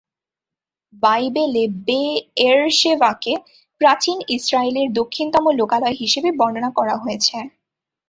[1.03, 3.33] বাইবেলে বে-এরশেভাকে
[3.81, 7.37] প্রাচীন ইসরায়েলের দক্ষিণতম লোকালয় হিসেবে বর্ণনা করা হয়েছে।